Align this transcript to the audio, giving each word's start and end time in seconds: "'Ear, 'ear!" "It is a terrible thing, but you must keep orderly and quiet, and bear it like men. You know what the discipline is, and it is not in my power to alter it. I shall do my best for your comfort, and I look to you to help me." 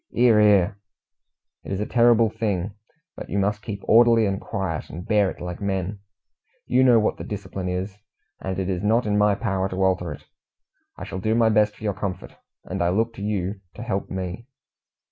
"'Ear, 0.13 0.39
'ear!" 0.41 0.77
"It 1.63 1.71
is 1.71 1.79
a 1.79 1.85
terrible 1.85 2.31
thing, 2.31 2.73
but 3.15 3.29
you 3.29 3.37
must 3.37 3.61
keep 3.61 3.81
orderly 3.83 4.25
and 4.25 4.41
quiet, 4.41 4.89
and 4.89 5.07
bear 5.07 5.29
it 5.29 5.39
like 5.39 5.61
men. 5.61 5.99
You 6.65 6.83
know 6.83 6.97
what 6.97 7.17
the 7.17 7.23
discipline 7.23 7.69
is, 7.69 7.99
and 8.39 8.57
it 8.57 8.67
is 8.67 8.81
not 8.81 9.05
in 9.05 9.15
my 9.15 9.35
power 9.35 9.69
to 9.69 9.83
alter 9.83 10.11
it. 10.11 10.23
I 10.97 11.03
shall 11.03 11.19
do 11.19 11.35
my 11.35 11.49
best 11.49 11.75
for 11.75 11.83
your 11.83 11.93
comfort, 11.93 12.35
and 12.63 12.81
I 12.81 12.89
look 12.89 13.13
to 13.13 13.21
you 13.21 13.61
to 13.75 13.83
help 13.83 14.09
me." 14.09 14.47